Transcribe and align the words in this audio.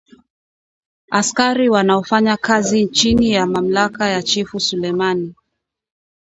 Askari 1.11 1.69
wanaofanya 1.69 2.37
kazi 2.37 2.87
chini 2.87 3.31
ya 3.31 3.45
mamlaka 3.45 4.09
ya 4.09 4.21
chifu 4.23 4.59
Sulemani 4.59 5.35